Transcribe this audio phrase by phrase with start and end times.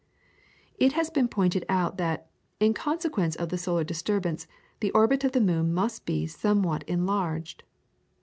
[0.79, 2.27] ]It has been pointed out that,
[2.59, 4.47] in consequence of the solar disturbance,
[4.79, 7.63] the orbit of the moon must be some what enlarged.